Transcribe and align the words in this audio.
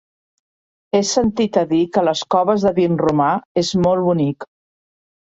He 0.95 1.01
sentit 1.09 1.59
a 1.61 1.63
dir 1.75 1.83
que 1.99 2.05
les 2.09 2.25
Coves 2.37 2.69
de 2.71 2.75
Vinromà 2.83 3.31
és 3.67 3.75
molt 3.89 4.07
bonic. 4.11 4.53